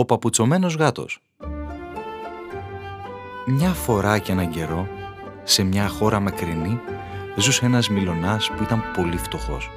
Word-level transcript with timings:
Ο 0.00 0.04
παπουτσωμένος 0.04 0.74
γάτος 0.74 1.18
Μια 3.46 3.68
φορά 3.68 4.18
και 4.18 4.32
έναν 4.32 4.50
καιρό, 4.50 4.88
σε 5.42 5.62
μια 5.62 5.88
χώρα 5.88 6.20
μακρινή, 6.20 6.80
ζούσε 7.36 7.64
ένας 7.64 7.88
μιλονάς 7.88 8.50
που 8.56 8.62
ήταν 8.62 8.82
πολύ 8.96 9.16
φτωχός. 9.16 9.70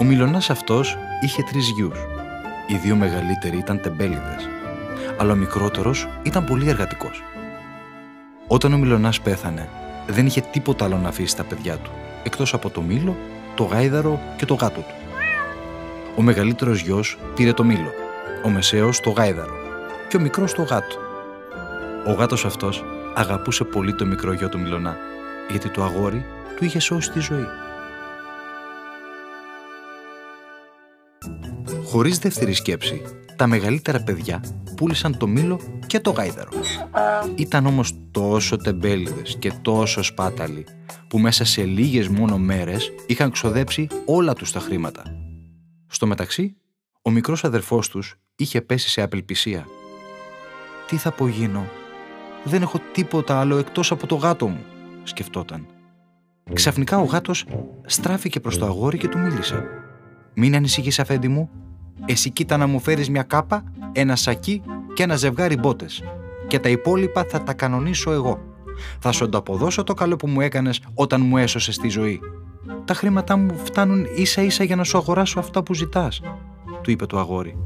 Ο 0.00 0.04
μιλονάς 0.04 0.50
αυτός 0.50 0.96
είχε 1.20 1.42
τρεις 1.42 1.68
γιους. 1.68 1.98
Οι 2.68 2.76
δύο 2.76 2.96
μεγαλύτεροι 2.96 3.56
ήταν 3.56 3.80
τεμπέληδες, 3.80 4.48
αλλά 5.18 5.32
ο 5.32 5.36
μικρότερος 5.36 6.08
ήταν 6.22 6.44
πολύ 6.44 6.68
εργατικός. 6.68 7.22
Όταν 8.46 8.72
ο 8.72 8.76
μιλονάς 8.76 9.20
πέθανε, 9.20 9.68
δεν 10.06 10.26
είχε 10.26 10.40
τίποτα 10.40 10.84
άλλο 10.84 10.96
να 10.96 11.08
αφήσει 11.08 11.32
στα 11.32 11.44
παιδιά 11.44 11.76
του, 11.76 11.90
εκτός 12.22 12.54
από 12.54 12.70
το 12.70 12.80
μήλο, 12.80 13.16
το 13.54 13.64
γάιδαρο 13.64 14.20
και 14.36 14.46
το 14.46 14.54
γάτο 14.54 14.80
του. 14.80 14.94
Ο 16.16 16.22
μεγαλύτερος 16.22 16.80
γιος 16.80 17.18
πήρε 17.34 17.52
το 17.52 17.64
μήλο, 17.64 17.92
ο 18.44 18.48
μεσαίος 18.48 19.00
το 19.00 19.10
γάιδαρο 19.10 19.54
και 20.08 20.16
ο 20.16 20.20
μικρός 20.20 20.52
το 20.52 20.62
γάτο. 20.62 20.96
Ο 22.06 22.12
γάτος 22.12 22.44
αυτός 22.44 22.84
αγαπούσε 23.14 23.64
πολύ 23.64 23.94
το 23.94 24.06
μικρό 24.06 24.32
γιο 24.32 24.48
του 24.48 24.60
Μιλονά, 24.60 24.96
γιατί 25.50 25.68
το 25.68 25.82
αγόρι 25.82 26.24
του 26.56 26.64
είχε 26.64 26.78
σώσει 26.78 27.10
τη 27.10 27.20
ζωή. 27.20 27.46
Χωρίς 31.84 32.18
δεύτερη 32.18 32.52
σκέψη, 32.52 33.02
τα 33.36 33.46
μεγαλύτερα 33.46 34.02
παιδιά 34.02 34.40
πούλησαν 34.76 35.16
το 35.16 35.26
μήλο 35.26 35.60
και 35.86 36.00
το 36.00 36.10
γάιδαρο. 36.10 36.50
Ήταν 37.34 37.66
όμως 37.66 37.92
τόσο 38.10 38.56
τεμπέληδες 38.56 39.36
και 39.38 39.52
τόσο 39.62 40.02
σπάταλοι 40.02 40.66
που 41.08 41.18
μέσα 41.18 41.44
σε 41.44 41.64
λίγες 41.64 42.08
μόνο 42.08 42.38
μέρες 42.38 42.92
είχαν 43.06 43.30
ξοδέψει 43.30 43.86
όλα 44.04 44.34
τους 44.34 44.52
τα 44.52 44.60
χρήματα. 44.60 45.02
Στο 45.86 46.06
μεταξύ, 46.06 46.56
ο 47.02 47.10
μικρός 47.10 47.44
αδερφός 47.44 47.88
τους 47.88 48.16
είχε 48.40 48.60
πέσει 48.60 48.88
σε 48.88 49.02
απελπισία. 49.02 49.66
«Τι 50.86 50.96
θα 50.96 51.08
απογίνω, 51.08 51.66
δεν 52.44 52.62
έχω 52.62 52.80
τίποτα 52.92 53.40
άλλο 53.40 53.56
εκτός 53.56 53.90
από 53.90 54.06
το 54.06 54.14
γάτο 54.14 54.48
μου», 54.48 54.64
σκεφτόταν. 55.02 55.66
Ξαφνικά 56.52 56.98
ο 56.98 57.04
γάτος 57.04 57.44
στράφηκε 57.86 58.40
προς 58.40 58.58
το 58.58 58.66
αγόρι 58.66 58.98
και 58.98 59.08
του 59.08 59.18
μίλησε. 59.18 59.64
«Μην 60.34 60.54
ανησυχείς 60.54 60.98
αφέντη 60.98 61.28
μου, 61.28 61.50
εσύ 62.04 62.30
κοίτα 62.30 62.56
να 62.56 62.66
μου 62.66 62.80
φέρεις 62.80 63.10
μια 63.10 63.22
κάπα, 63.22 63.64
ένα 63.92 64.16
σακί 64.16 64.62
και 64.94 65.02
ένα 65.02 65.16
ζευγάρι 65.16 65.56
μπότες 65.56 66.02
και 66.46 66.58
τα 66.58 66.68
υπόλοιπα 66.68 67.24
θα 67.24 67.42
τα 67.42 67.52
κανονίσω 67.52 68.12
εγώ. 68.12 68.40
Θα 68.98 69.12
σου 69.12 69.24
ανταποδώσω 69.24 69.84
το 69.84 69.94
καλό 69.94 70.16
που 70.16 70.28
μου 70.28 70.40
έκανες 70.40 70.80
όταν 70.94 71.20
μου 71.20 71.36
έσωσες 71.36 71.78
τη 71.78 71.88
ζωή. 71.88 72.20
Τα 72.84 72.94
χρήματά 72.94 73.36
μου 73.36 73.58
φτάνουν 73.64 74.06
ίσα 74.16 74.42
ίσα 74.42 74.64
για 74.64 74.76
να 74.76 74.84
σου 74.84 74.98
αγοράσω 74.98 75.38
αυτά 75.38 75.62
που 75.62 75.74
ζητάς», 75.74 76.20
του 76.82 76.90
είπε 76.90 77.06
το 77.06 77.18
αγόρι. 77.18 77.56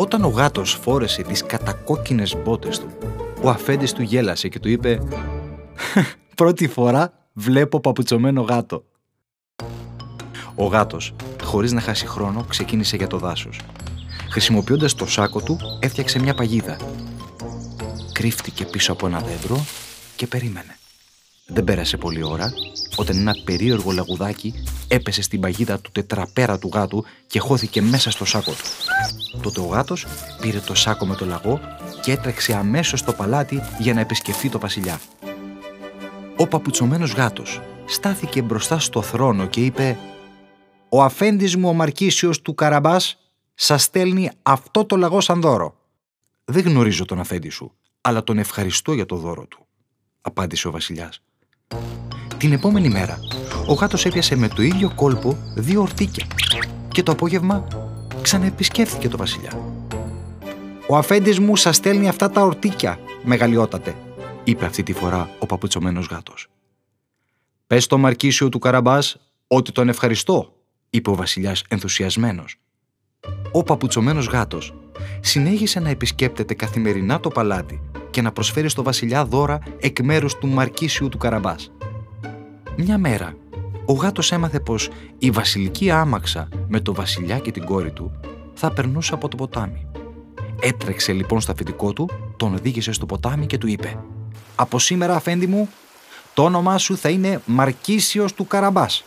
Όταν 0.00 0.24
ο 0.24 0.28
γάτος 0.28 0.78
φόρεσε 0.82 1.22
τις 1.22 1.46
κατακόκκινες 1.46 2.36
μπότες 2.36 2.78
του, 2.78 2.86
ο 3.42 3.48
αφέντης 3.48 3.92
του 3.92 4.02
γέλασε 4.02 4.48
και 4.48 4.58
του 4.58 4.68
είπε 4.68 5.02
«Πρώτη 6.34 6.68
φορά 6.68 7.28
βλέπω 7.32 7.80
παπουτσωμένο 7.80 8.42
γάτο». 8.42 8.84
Ο 10.54 10.64
γάτος, 10.64 11.14
χωρίς 11.42 11.72
να 11.72 11.80
χάσει 11.80 12.06
χρόνο, 12.06 12.44
ξεκίνησε 12.48 12.96
για 12.96 13.06
το 13.06 13.18
δάσος. 13.18 13.60
Χρησιμοποιώντας 14.30 14.94
το 14.94 15.06
σάκο 15.06 15.40
του, 15.42 15.58
έφτιαξε 15.80 16.18
μια 16.18 16.34
παγίδα. 16.34 16.76
Κρύφτηκε 18.12 18.64
πίσω 18.64 18.92
από 18.92 19.06
ένα 19.06 19.20
δέντρο 19.20 19.64
και 20.16 20.26
περίμενε. 20.26 20.78
Δεν 21.46 21.64
πέρασε 21.64 21.96
πολλή 21.96 22.24
ώρα 22.24 22.52
όταν 22.96 23.16
ένα 23.16 23.34
περίεργο 23.44 23.90
λαγουδάκι 23.90 24.54
έπεσε 24.88 25.22
στην 25.22 25.40
παγίδα 25.40 25.80
του 25.80 25.90
τετραπέρα 25.92 26.58
του 26.58 26.70
γάτου 26.74 27.04
και 27.26 27.38
χώθηκε 27.38 27.82
μέσα 27.82 28.10
στο 28.10 28.24
σάκο 28.24 28.52
του. 28.52 28.64
Τότε 29.42 29.60
ο 29.60 29.64
γάτος 29.64 30.06
πήρε 30.40 30.58
το 30.58 30.74
σάκο 30.74 31.06
με 31.06 31.14
το 31.14 31.26
λαγό 31.26 31.60
και 32.02 32.12
έτρεξε 32.12 32.54
αμέσως 32.54 33.00
στο 33.00 33.12
παλάτι 33.12 33.60
για 33.78 33.94
να 33.94 34.00
επισκεφθεί 34.00 34.48
το 34.48 34.58
βασιλιά. 34.58 35.00
Ο 36.36 36.46
παπουτσωμένος 36.46 37.12
γάτος 37.12 37.60
στάθηκε 37.86 38.42
μπροστά 38.42 38.78
στο 38.78 39.02
θρόνο 39.02 39.46
και 39.46 39.64
είπε 39.64 39.98
«Ο 40.88 41.02
αφέντης 41.02 41.56
μου 41.56 41.68
ο 41.68 41.72
Μαρκίσιος 41.72 42.42
του 42.42 42.54
Καραμπάς 42.54 43.18
σας 43.54 43.82
στέλνει 43.82 44.30
αυτό 44.42 44.84
το 44.84 44.96
λαγό 44.96 45.20
σαν 45.20 45.40
δώρο». 45.40 45.74
«Δεν 46.44 46.64
γνωρίζω 46.64 47.04
τον 47.04 47.20
αφέντη 47.20 47.48
σου, 47.48 47.72
αλλά 48.00 48.24
τον 48.24 48.38
ευχαριστώ 48.38 48.92
για 48.92 49.06
το 49.06 49.16
δώρο 49.16 49.46
του», 49.46 49.66
απάντησε 50.20 50.68
ο 50.68 50.70
βασιλιάς. 50.70 51.22
Την 52.38 52.52
επόμενη 52.52 52.88
μέρα, 52.88 53.18
ο 53.68 53.72
γάτος 53.72 54.04
έπιασε 54.04 54.36
με 54.36 54.48
το 54.48 54.62
ίδιο 54.62 54.92
κόλπο 54.94 55.38
δύο 55.54 55.80
ορτίκια 55.80 56.26
και 56.88 57.02
το 57.02 57.12
απόγευμα 57.12 57.66
ξαναεπισκέφθηκε 58.22 59.08
το 59.08 59.16
βασιλιά. 59.16 59.52
«Ο 60.88 60.96
αφέντης 60.96 61.38
μου 61.38 61.56
σας 61.56 61.76
στέλνει 61.76 62.08
αυτά 62.08 62.30
τα 62.30 62.42
ορτίκια, 62.42 62.98
μεγαλειότατε», 63.24 63.94
είπε 64.44 64.64
αυτή 64.64 64.82
τη 64.82 64.92
φορά 64.92 65.30
ο 65.38 65.46
παπουτσωμένος 65.46 66.06
γάτος. 66.06 66.46
«Πες 67.66 67.84
στο 67.84 67.98
Μαρκίσιο 67.98 68.48
του 68.48 68.58
Καραμπάς 68.58 69.16
ότι 69.46 69.72
τον 69.72 69.88
ευχαριστώ», 69.88 70.52
είπε 70.90 71.10
ο 71.10 71.14
βασιλιάς 71.14 71.64
ενθουσιασμένος. 71.68 72.60
Ο 73.52 73.62
παπουτσωμένος 73.62 74.26
γάτος 74.26 74.74
συνέχισε 75.20 75.80
να 75.80 75.88
επισκέπτεται 75.88 76.54
καθημερινά 76.54 77.20
το 77.20 77.28
παλάτι 77.28 77.80
και 78.10 78.22
να 78.22 78.32
προσφέρει 78.32 78.68
στο 78.68 78.82
βασιλιά 78.82 79.24
δώρα 79.24 79.58
εκ 79.80 80.00
μέρους 80.00 80.38
του 80.38 80.46
Μαρκίσιου 80.46 81.08
του 81.08 81.18
Καραμπάς. 81.18 81.72
Μια 82.76 82.98
μέρα, 82.98 83.34
ο 83.90 83.92
γάτος 83.92 84.32
έμαθε 84.32 84.60
πως 84.60 84.90
η 85.18 85.30
βασιλική 85.30 85.90
άμαξα 85.90 86.48
με 86.68 86.80
το 86.80 86.94
βασιλιά 86.94 87.38
και 87.38 87.50
την 87.50 87.64
κόρη 87.64 87.90
του 87.90 88.20
θα 88.54 88.70
περνούσε 88.72 89.14
από 89.14 89.28
το 89.28 89.36
ποτάμι. 89.36 89.86
Έτρεξε 90.60 91.12
λοιπόν 91.12 91.40
στο 91.40 91.52
αφεντικό 91.52 91.92
του, 91.92 92.10
τον 92.36 92.54
οδήγησε 92.54 92.92
στο 92.92 93.06
ποτάμι 93.06 93.46
και 93.46 93.58
του 93.58 93.66
είπε 93.66 93.98
«Από 94.56 94.78
σήμερα, 94.78 95.14
αφέντη 95.14 95.46
μου, 95.46 95.68
το 96.34 96.44
όνομά 96.44 96.78
σου 96.78 96.96
θα 96.96 97.08
είναι 97.08 97.40
Μαρκίσιος 97.44 98.32
του 98.32 98.46
Καραμπάς. 98.46 99.04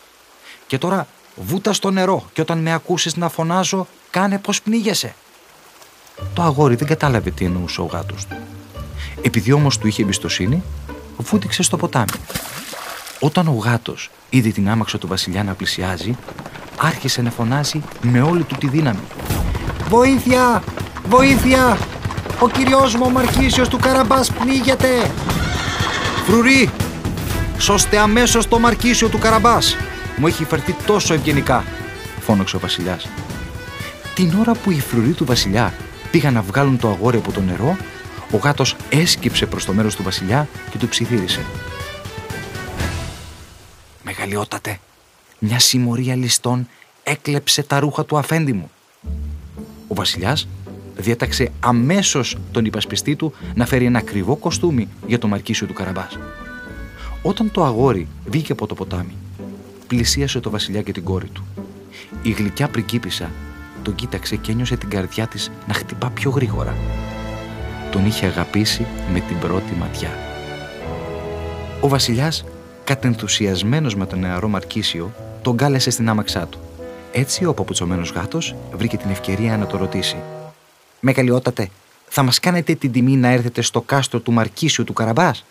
Και 0.67 0.77
τώρα 0.77 1.07
βούτα 1.35 1.73
στο 1.73 1.91
νερό 1.91 2.23
και 2.33 2.41
όταν 2.41 2.57
με 2.57 2.73
ακούσεις 2.73 3.15
να 3.15 3.29
φωνάζω, 3.29 3.87
κάνε 4.09 4.39
πως 4.39 4.61
πνίγεσαι». 4.61 5.15
Το 6.33 6.41
αγόρι 6.41 6.75
δεν 6.75 6.87
κατάλαβε 6.87 7.31
τι 7.31 7.45
εννοούσε 7.45 7.81
ο 7.81 7.85
γάτος 7.85 8.25
του. 8.25 8.35
Επειδή 9.21 9.51
όμως 9.51 9.77
του 9.77 9.87
είχε 9.87 10.01
εμπιστοσύνη, 10.01 10.63
βούτυξε 11.17 11.63
στο 11.63 11.77
ποτάμι. 11.77 12.11
Όταν 13.23 13.47
ο 13.47 13.51
γάτος 13.51 14.09
είδε 14.29 14.49
την 14.49 14.69
άμαξα 14.69 14.97
του 14.97 15.07
βασιλιά 15.07 15.43
να 15.43 15.53
πλησιάζει, 15.53 16.17
άρχισε 16.77 17.21
να 17.21 17.29
φωνάζει 17.29 17.81
με 18.01 18.21
όλη 18.21 18.43
του 18.43 18.55
τη 18.55 18.67
δύναμη. 18.67 18.99
«Βοήθεια! 19.89 20.63
Βοήθεια! 21.09 21.77
Ο 22.39 22.49
κυριός 22.49 22.95
μου 22.95 23.03
ο 23.05 23.09
Μαρκίσιος 23.09 23.69
του 23.69 23.77
Καραμπάς 23.77 24.31
πνίγεται! 24.31 25.11
Φρουρή! 26.25 26.69
Σώστε 27.57 27.99
αμέσως 27.99 28.47
το 28.47 28.59
Μαρκίσιο 28.59 29.07
του 29.07 29.19
Καραμπάς! 29.19 29.75
Μου 30.17 30.27
έχει 30.27 30.45
φερθεί 30.45 30.75
τόσο 30.85 31.13
ευγενικά!» 31.13 31.63
φώναξε 32.19 32.55
ο 32.55 32.59
βασιλιάς. 32.59 33.07
Την 34.15 34.33
ώρα 34.39 34.51
που 34.53 34.71
οι 34.71 34.79
φρουροί 34.79 35.11
του 35.11 35.25
βασιλιά 35.25 35.73
πήγαν 36.11 36.33
να 36.33 36.41
βγάλουν 36.41 36.79
το 36.79 36.89
αγόρι 36.89 37.17
από 37.17 37.31
το 37.31 37.41
νερό, 37.41 37.77
ο 38.31 38.37
γάτος 38.37 38.75
έσκυψε 38.89 39.45
προς 39.45 39.65
το 39.65 39.73
μέρος 39.73 39.95
του 39.95 40.03
βασιλιά 40.03 40.47
και 40.71 40.77
του 40.77 40.87
ψιθύρισε. 40.87 41.41
«Μεγαλειότατε, 44.23 44.79
μια 45.39 45.59
συμμορία 45.59 46.15
ληστών 46.15 46.67
έκλεψε 47.03 47.63
τα 47.63 47.79
ρούχα 47.79 48.05
του 48.05 48.17
αφέντη 48.17 48.53
μου». 48.53 48.71
Ο 49.87 49.93
βασιλιάς 49.93 50.47
διέταξε 50.95 51.51
αμέσως 51.59 52.37
τον 52.51 52.65
υπασπιστή 52.65 53.15
του 53.15 53.33
να 53.55 53.65
φέρει 53.65 53.85
ένα 53.85 53.99
ακριβό 53.99 54.35
κοστούμι 54.35 54.87
για 55.07 55.19
το 55.19 55.27
μαρκίσιο 55.27 55.67
του 55.67 55.73
Καραμπάς. 55.73 56.19
Όταν 57.21 57.51
το 57.51 57.63
αγόρι 57.63 58.07
βγήκε 58.25 58.51
από 58.51 58.67
το 58.67 58.75
ποτάμι, 58.75 59.15
πλησίασε 59.87 60.39
το 60.39 60.49
βασιλιά 60.49 60.81
και 60.81 60.91
την 60.91 61.03
κόρη 61.03 61.27
του. 61.27 61.45
Η 62.21 62.31
γλυκιά 62.31 62.67
πριγκίπισσα 62.67 63.31
τον 63.83 63.95
κοίταξε 63.95 64.35
και 64.35 64.51
ένιωσε 64.51 64.77
την 64.77 64.89
καρδιά 64.89 65.27
της 65.27 65.51
να 65.67 65.73
χτυπά 65.73 66.09
πιο 66.09 66.29
γρήγορα. 66.29 66.75
Τον 67.91 68.05
είχε 68.05 68.25
αγαπήσει 68.25 68.85
με 69.13 69.19
την 69.19 69.39
πρώτη 69.39 69.73
ματιά. 69.73 70.09
Ο 71.81 71.87
βασιλιάς, 71.87 72.45
κατενθουσιασμένος 72.83 73.95
με 73.95 74.05
τον 74.05 74.19
νεαρό 74.19 74.47
Μαρκίσιο, 74.47 75.13
τον 75.41 75.57
κάλεσε 75.57 75.89
στην 75.89 76.09
άμαξά 76.09 76.47
του. 76.47 76.59
Έτσι 77.11 77.45
ο 77.45 77.53
παπουτσωμένος 77.53 78.11
γάτος 78.11 78.55
βρήκε 78.73 78.97
την 78.97 79.09
ευκαιρία 79.09 79.57
να 79.57 79.65
το 79.65 79.77
ρωτήσει. 79.77 80.17
«Μεγαλειότατε, 80.99 81.69
θα 82.07 82.23
μας 82.23 82.39
κάνετε 82.39 82.73
την 82.73 82.91
τιμή 82.91 83.15
να 83.15 83.27
έρθετε 83.27 83.61
στο 83.61 83.81
κάστρο 83.81 84.19
του 84.19 84.31
Μαρκίσιου 84.31 84.83
του 84.83 84.93
Καραμπάς» 84.93 85.45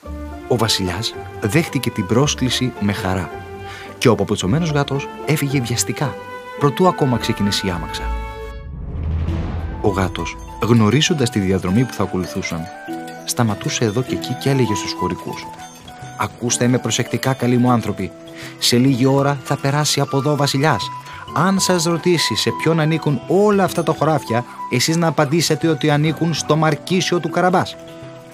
Ο 0.49 0.57
βασιλιάς 0.57 1.15
δέχτηκε 1.41 1.91
την 1.91 2.07
πρόσκληση 2.07 2.73
με 2.81 2.93
χαρά 2.93 3.31
και 3.99 4.09
ο 4.09 4.15
παπουτσωμένος 4.15 4.71
γάτος 4.71 5.09
έφυγε 5.27 5.61
βιαστικά, 5.61 6.15
προτού 6.59 6.89
ακόμα 6.89 7.19
ξεκινήσει 7.19 7.67
η 7.67 7.71
άμαξα. 7.71 8.03
Ο 9.81 9.89
γάτος, 9.89 10.37
γνωρίζοντας 10.63 11.31
τη 11.31 11.39
διαδρομή 11.39 11.85
που 11.85 11.93
θα 11.93 12.03
ακολουθούσαν, 12.03 12.61
σταματούσε 13.25 13.85
εδώ 13.85 14.03
και 14.03 14.15
εκεί 14.15 14.33
και 14.33 14.51
έλεγε 14.51 14.75
στους 14.75 14.93
χωρικούς 14.93 15.47
Ακούστε 16.23 16.67
με 16.69 16.79
προσεκτικά, 16.79 17.33
καλοί 17.33 17.57
μου 17.57 17.71
άνθρωποι. 17.71 18.11
Σε 18.59 18.77
λίγη 18.77 19.07
ώρα 19.07 19.41
θα 19.45 19.57
περάσει 19.57 20.01
από 20.01 20.17
εδώ 20.17 20.33
ο 20.33 20.37
Βασιλιάς. 20.37 20.91
Αν 21.35 21.59
σας 21.59 21.85
ρωτήσει 21.85 22.35
σε 22.35 22.51
ποιον 22.63 22.81
ανήκουν 22.81 23.21
όλα 23.27 23.65
αυτά 23.65 23.83
τα 23.83 23.95
χωράφια, 23.99 24.45
εσείς 24.71 24.97
να 24.97 25.07
απαντήσετε 25.07 25.69
ότι 25.69 25.91
ανήκουν 25.91 26.35
στο 26.35 26.57
Μαρκίσιο 26.57 27.21
του 27.21 27.31
Καραμπάς. 27.31 27.77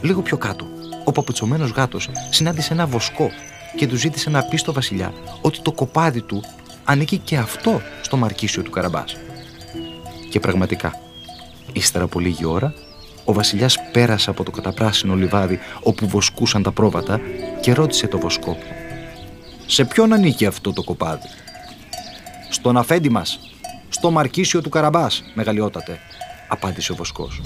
Λίγο 0.01 0.21
πιο 0.21 0.37
κάτω, 0.37 0.67
ο 1.05 1.13
παπουτσωμένος 1.13 1.71
γάτος 1.71 2.11
συνάντησε 2.31 2.73
ένα 2.73 2.87
βοσκό 2.87 3.31
και 3.77 3.87
του 3.87 3.97
ζήτησε 3.97 4.31
να 4.31 4.43
πει 4.43 4.57
στο 4.57 4.73
Βασιλιά 4.73 5.13
ότι 5.41 5.61
το 5.63 5.73
κοπάδι 5.73 6.21
του 6.21 6.43
ανήκει 6.85 7.19
και 7.19 7.37
αυτό 7.37 7.81
στο 8.01 8.17
Μαρκίσιο 8.17 8.63
του 8.63 8.71
Καραμπάς. 8.71 9.17
Και 10.31 10.41
πραγματικά, 10.41 10.93
ύστερα 11.73 12.05
από 12.05 12.21
λίγη 12.21 12.45
ώρα, 12.45 12.75
ο 13.25 13.33
βασιλιάς 13.33 13.77
πέρασε 13.93 14.31
από 14.31 14.45
το 14.45 14.51
καταπράσινο 14.51 15.15
λιβάδι 15.15 15.59
όπου 15.83 16.09
βοσκούσαν 16.09 16.63
τα 16.63 16.73
πρόβατα 16.73 17.21
και 17.61 17.73
ρώτησε 17.73 18.07
το 18.07 18.19
βοσκό 18.19 18.57
«Σε 19.67 19.85
ποιον 19.85 20.13
ανήκει 20.13 20.47
αυτό 20.47 20.73
το 20.73 20.83
κοπάδι» 20.83 21.29
«Στον 22.51 22.77
αφέντη 22.77 23.11
μας, 23.11 23.39
στο 23.89 24.11
μαρκίσιο 24.11 24.61
του 24.61 24.69
Καραμπάς, 24.69 25.23
μεγαλειότατε», 25.35 25.99
απάντησε 26.49 26.93
ο 26.93 26.95
βοσκός. 26.95 27.41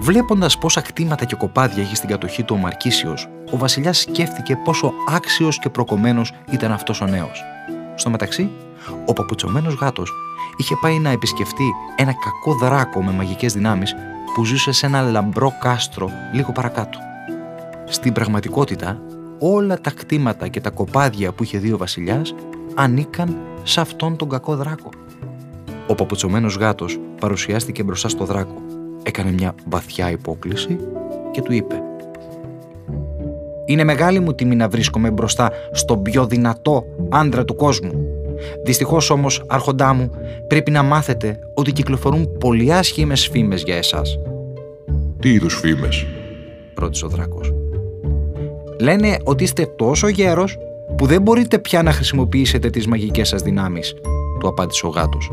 Βλέποντας 0.00 0.58
πόσα 0.58 0.80
κτήματα 0.80 1.24
και 1.24 1.34
κοπάδια 1.34 1.82
έχει 1.82 1.96
στην 1.96 2.08
κατοχή 2.08 2.42
του 2.42 2.54
ο 2.58 2.60
Μαρκίσιος, 2.60 3.28
ο 3.50 3.56
Βασιλιάς 3.56 3.98
σκέφτηκε 3.98 4.56
πόσο 4.56 4.92
άξιος 5.08 5.58
και 5.58 5.68
προκομμένος 5.68 6.32
ήταν 6.50 6.72
αυτός 6.72 7.00
ο 7.00 7.06
νέος. 7.06 7.42
Στο 7.94 8.10
μεταξύ, 8.10 8.50
ο 9.06 9.12
παπουτσωμένος 9.12 9.74
γάτος 9.74 10.12
είχε 10.56 10.74
πάει 10.80 10.98
να 10.98 11.10
επισκεφτεί 11.10 11.64
ένα 11.96 12.12
κακό 12.12 12.58
δράκο 12.58 13.02
με 13.02 13.12
μαγικές 13.12 13.52
δυνάμεις 13.52 13.94
που 14.34 14.44
ζούσε 14.44 14.72
σε 14.72 14.86
ένα 14.86 15.00
λαμπρό 15.00 15.52
κάστρο 15.60 16.10
λίγο 16.32 16.52
παρακάτω. 16.52 16.98
Στην 17.92 18.12
πραγματικότητα, 18.12 19.02
όλα 19.38 19.80
τα 19.80 19.90
κτήματα 19.90 20.48
και 20.48 20.60
τα 20.60 20.70
κοπάδια 20.70 21.32
που 21.32 21.42
είχε 21.42 21.58
δει 21.58 21.72
ο 21.72 21.76
βασιλιάς 21.76 22.34
ανήκαν 22.74 23.36
σε 23.62 23.80
αυτόν 23.80 24.16
τον 24.16 24.28
κακό 24.28 24.56
δράκο. 24.56 24.88
Ο 25.86 25.94
παπουτσωμένος 25.94 26.56
γάτος 26.56 26.98
παρουσιάστηκε 27.20 27.82
μπροστά 27.82 28.08
στο 28.08 28.24
δράκο, 28.24 28.54
έκανε 29.02 29.32
μια 29.32 29.54
βαθιά 29.68 30.10
υπόκληση 30.10 30.78
και 31.30 31.42
του 31.42 31.52
είπε 31.52 31.82
«Είναι 33.66 33.84
μεγάλη 33.84 34.20
μου 34.20 34.34
τιμή 34.34 34.56
να 34.56 34.68
βρίσκομαι 34.68 35.10
μπροστά 35.10 35.50
στον 35.72 36.02
πιο 36.02 36.26
δυνατό 36.26 36.84
άντρα 37.08 37.44
του 37.44 37.54
κόσμου. 37.54 37.92
Δυστυχώς 38.64 39.10
όμως, 39.10 39.44
άρχοντά 39.48 39.92
μου, 39.92 40.10
πρέπει 40.46 40.70
να 40.70 40.82
μάθετε 40.82 41.38
ότι 41.54 41.72
κυκλοφορούν 41.72 42.38
πολύ 42.38 42.72
άσχημες 42.72 43.28
φήμες 43.28 43.62
για 43.62 43.76
εσάς. 43.76 44.18
Τι 45.18 45.32
είδους 45.32 45.54
φήμες; 45.54 46.06
ρώτησε 46.74 47.04
ο 47.04 47.08
δράκος. 47.08 47.59
Λένε 48.80 49.16
ότι 49.24 49.44
είστε 49.44 49.66
τόσο 49.66 50.08
γέρος 50.08 50.58
που 50.96 51.06
δεν 51.06 51.22
μπορείτε 51.22 51.58
πια 51.58 51.82
να 51.82 51.92
χρησιμοποιήσετε 51.92 52.70
τις 52.70 52.86
μαγικές 52.86 53.28
σας 53.28 53.42
δυνάμεις, 53.42 53.94
του 54.40 54.48
απάντησε 54.48 54.86
ο 54.86 54.88
γάτος. 54.88 55.30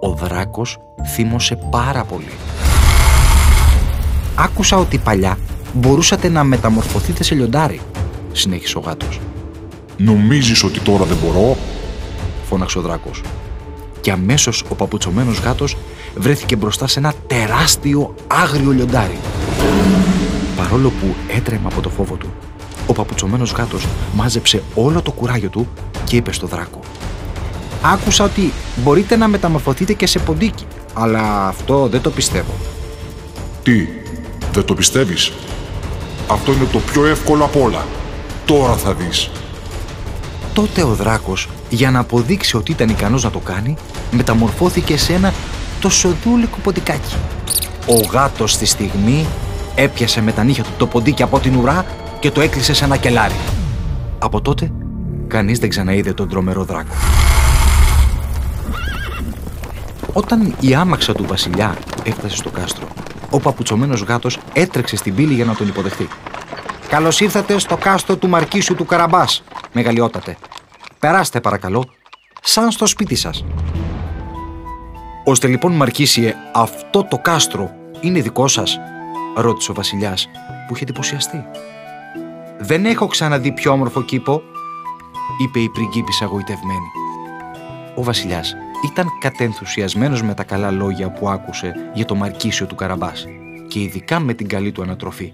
Ο 0.00 0.12
δράκος 0.12 0.78
θύμωσε 1.14 1.58
πάρα 1.70 2.04
πολύ. 2.04 2.32
Άκουσα 4.34 4.76
ότι 4.76 4.98
παλιά 4.98 5.38
μπορούσατε 5.72 6.28
να 6.28 6.44
μεταμορφωθείτε 6.44 7.22
σε 7.22 7.34
λιοντάρι, 7.34 7.80
συνέχισε 8.32 8.78
ο 8.78 8.80
γάτος. 8.80 9.20
Νομίζεις 9.96 10.62
ότι 10.64 10.80
τώρα 10.80 11.04
δεν 11.04 11.16
μπορώ; 11.24 11.56
φώναξε 12.44 12.78
ο 12.78 12.80
δράκος. 12.80 13.22
Και 14.00 14.12
αμέσως 14.12 14.64
ο 14.68 14.74
παπουτσωμένος 14.74 15.38
γάτος 15.38 15.76
βρέθηκε 16.16 16.56
μπροστά 16.56 16.86
σε 16.86 16.98
ένα 16.98 17.12
τεράστιο 17.26 18.14
άγριο 18.26 18.70
λιοντάρι. 18.70 19.18
Παρόλο 20.56 20.88
που 20.88 21.14
έτρεμα 21.36 21.68
από 21.72 21.80
το 21.80 21.88
φόβο 21.88 22.14
του, 22.14 22.30
ο 22.90 22.92
παπουτσωμένος 22.92 23.52
γάτος 23.52 23.86
μάζεψε 24.14 24.62
όλο 24.74 25.02
το 25.02 25.10
κουράγιο 25.10 25.48
του 25.48 25.68
και 26.04 26.16
είπε 26.16 26.32
στο 26.32 26.46
δράκο 26.46 26.80
«Άκουσα 27.82 28.24
ότι 28.24 28.52
μπορείτε 28.76 29.16
να 29.16 29.28
μεταμορφωθείτε 29.28 29.92
και 29.92 30.06
σε 30.06 30.18
ποντίκι, 30.18 30.66
αλλά 30.94 31.46
αυτό 31.46 31.88
δεν 31.88 32.00
το 32.00 32.10
πιστεύω». 32.10 32.52
«Τι, 33.62 33.88
δεν 34.52 34.64
το 34.64 34.74
πιστεύεις» 34.74 35.32
Αυτό 36.26 36.52
είναι 36.52 36.64
το 36.72 36.78
πιο 36.78 37.06
εύκολο 37.06 37.44
απ' 37.44 37.56
όλα. 37.56 37.86
Τώρα 38.44 38.76
θα 38.76 38.94
δεις. 38.94 39.30
Τότε 40.52 40.82
ο 40.82 40.94
δράκος, 40.94 41.48
για 41.68 41.90
να 41.90 41.98
αποδείξει 41.98 42.56
ότι 42.56 42.72
ήταν 42.72 42.88
ικανός 42.88 43.24
να 43.24 43.30
το 43.30 43.38
κάνει, 43.38 43.76
μεταμορφώθηκε 44.10 44.96
σε 44.96 45.12
ένα 45.12 45.32
το 45.80 45.88
σοδούλικο 45.88 46.58
ποντικάκι. 46.62 47.14
Ο 47.86 48.08
γάτος 48.10 48.52
στη 48.52 48.66
στιγμή 48.66 49.26
έπιασε 49.74 50.20
με 50.22 50.32
τα 50.32 50.42
νύχια 50.42 50.62
του 50.62 50.70
το 50.78 50.86
ποντίκι 50.86 51.22
από 51.22 51.38
την 51.38 51.56
ουρά 51.56 51.84
και 52.20 52.30
το 52.30 52.40
έκλεισε 52.40 52.72
σε 52.74 52.84
ένα 52.84 52.96
κελάρι. 52.96 53.34
Από 54.18 54.40
τότε, 54.40 54.72
κανείς 55.26 55.58
δεν 55.58 55.68
ξαναείδε 55.68 56.12
τον 56.12 56.28
τρομερό 56.28 56.64
δράκο. 56.64 56.94
Όταν 60.12 60.54
η 60.60 60.74
άμαξα 60.74 61.14
του 61.14 61.24
βασιλιά 61.26 61.76
έφτασε 62.04 62.36
στο 62.36 62.50
κάστρο, 62.50 62.86
ο 63.30 63.40
παπουτσωμένος 63.40 64.02
γάτος 64.02 64.38
έτρεξε 64.52 64.96
στην 64.96 65.14
πύλη 65.14 65.34
για 65.34 65.44
να 65.44 65.54
τον 65.54 65.68
υποδεχτεί. 65.68 66.08
«Καλώς 66.88 67.20
ήρθατε 67.20 67.58
στο 67.58 67.76
κάστρο 67.76 68.16
του 68.16 68.28
Μαρκίσιου 68.28 68.74
του 68.74 68.84
Καραμπάς, 68.84 69.42
μεγαλειότατε. 69.72 70.36
Περάστε 70.98 71.40
παρακαλώ, 71.40 71.84
σαν 72.40 72.70
στο 72.70 72.86
σπίτι 72.86 73.14
σας». 73.14 73.44
«Ώστε 75.24 75.46
λοιπόν 75.46 75.72
Μαρκίσιε 75.72 76.34
αυτό 76.54 77.04
το 77.04 77.18
κάστρο 77.18 77.70
είναι 78.00 78.20
δικό 78.20 78.48
σας» 78.48 78.78
ρώτησε 79.36 79.70
ο 79.70 79.74
βασιλιάς 79.74 80.28
που 80.66 80.74
είχε 80.74 80.82
εντυπωσιαστεί. 80.82 81.44
«Δεν 82.60 82.84
έχω 82.84 83.06
ξαναδεί 83.06 83.52
πιο 83.52 83.72
όμορφο 83.72 84.02
κήπο» 84.02 84.42
είπε 85.38 85.60
η 85.60 85.68
πριγκίπισσα 85.68 86.24
αγωητευμένη. 86.24 86.90
Ο 87.94 88.02
βασιλιάς 88.02 88.54
ήταν 88.90 89.06
κατενθουσιασμένος 89.20 90.22
με 90.22 90.34
τα 90.34 90.44
καλά 90.44 90.70
λόγια 90.70 91.10
που 91.10 91.28
άκουσε 91.28 91.74
για 91.94 92.04
το 92.04 92.14
Μαρκίσιο 92.14 92.66
του 92.66 92.74
Καραμπάς 92.74 93.26
και 93.68 93.80
ειδικά 93.80 94.20
με 94.20 94.34
την 94.34 94.48
καλή 94.48 94.72
του 94.72 94.82
ανατροφή. 94.82 95.32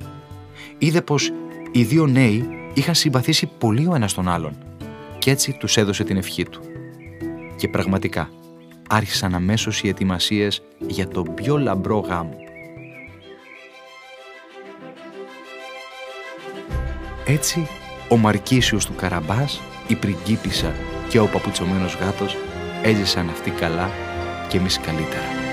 Είδε 0.79 1.01
πως 1.01 1.33
οι 1.73 1.83
δύο 1.83 2.07
νέοι 2.07 2.49
είχαν 2.75 2.95
συμπαθήσει 2.95 3.47
πολύ 3.59 3.87
ο 3.87 3.95
ένας 3.95 4.15
τον 4.15 4.29
άλλον 4.29 4.57
και 5.19 5.31
έτσι 5.31 5.53
τους 5.53 5.77
έδωσε 5.77 6.05
την 6.05 6.17
ευχή 6.17 6.45
του. 6.45 6.61
Και 7.57 7.69
πραγματικά 7.69 8.31
άρχισαν 8.89 9.35
αμέσως 9.35 9.83
οι 9.83 9.89
ετοιμασίες 9.89 10.63
για 10.87 11.09
τον 11.09 11.35
πιο 11.35 11.59
λαμπρό 11.59 11.99
γάμο. 11.99 12.37
Έτσι, 17.27 17.69
ο 18.09 18.17
Μαρκίσιος 18.17 18.87
του 18.87 18.95
Καραμπάς, 18.95 19.61
η 19.87 19.95
πριγκίπισσα 19.95 20.75
και 21.09 21.19
ο 21.19 21.27
παπουτσωμένος 21.27 21.95
γάτος 21.95 22.37
έζησαν 22.83 23.29
αυτοί 23.29 23.51
καλά 23.51 23.91
και 24.49 24.57
εμείς 24.57 24.79
καλύτερα. 24.79 25.46